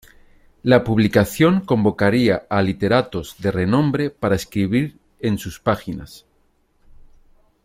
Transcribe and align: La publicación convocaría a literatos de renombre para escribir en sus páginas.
La 0.63 0.83
publicación 0.83 1.61
convocaría 1.63 2.47
a 2.49 2.63
literatos 2.63 3.35
de 3.37 3.51
renombre 3.51 4.09
para 4.09 4.35
escribir 4.35 4.97
en 5.19 5.37
sus 5.37 5.59
páginas. 5.59 6.25